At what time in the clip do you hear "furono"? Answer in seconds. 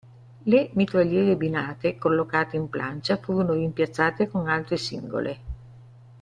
3.17-3.53